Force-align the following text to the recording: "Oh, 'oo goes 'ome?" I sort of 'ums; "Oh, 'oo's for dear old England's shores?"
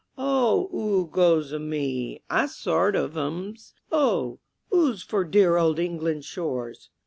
"Oh, 0.17 0.67
'oo 0.73 1.05
goes 1.11 1.53
'ome?" 1.53 2.17
I 2.27 2.47
sort 2.47 2.95
of 2.95 3.15
'ums; 3.15 3.75
"Oh, 3.91 4.39
'oo's 4.73 5.03
for 5.03 5.23
dear 5.23 5.57
old 5.57 5.77
England's 5.77 6.25
shores?" 6.25 6.89